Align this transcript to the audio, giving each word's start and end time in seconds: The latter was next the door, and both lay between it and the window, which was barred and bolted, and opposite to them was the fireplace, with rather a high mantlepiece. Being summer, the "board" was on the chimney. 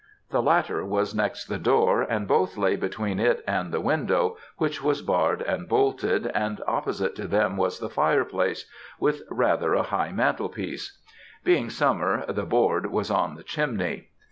The 0.31 0.41
latter 0.41 0.83
was 0.83 1.13
next 1.13 1.45
the 1.45 1.59
door, 1.59 2.01
and 2.01 2.27
both 2.27 2.57
lay 2.57 2.75
between 2.75 3.19
it 3.19 3.43
and 3.47 3.71
the 3.71 3.79
window, 3.79 4.35
which 4.57 4.81
was 4.81 5.03
barred 5.03 5.43
and 5.43 5.69
bolted, 5.69 6.25
and 6.33 6.59
opposite 6.65 7.13
to 7.17 7.27
them 7.27 7.55
was 7.55 7.77
the 7.77 7.87
fireplace, 7.87 8.67
with 8.99 9.21
rather 9.29 9.75
a 9.75 9.83
high 9.83 10.11
mantlepiece. 10.11 10.97
Being 11.43 11.69
summer, 11.69 12.25
the 12.25 12.45
"board" 12.45 12.87
was 12.87 13.11
on 13.11 13.35
the 13.35 13.43
chimney. 13.43 14.09